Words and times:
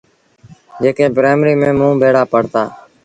جيڪي 0.81 1.05
پرآئيمريٚ 1.15 1.59
ميݩ 1.61 1.77
موݩ 1.79 1.99
ڀيڙآ 2.01 2.23
پڙهتآ۔ 2.31 2.63